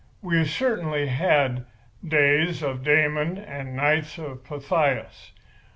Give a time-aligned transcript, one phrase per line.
[0.23, 1.63] We certainly had
[2.03, 5.31] days of Damon and nights of Pythias.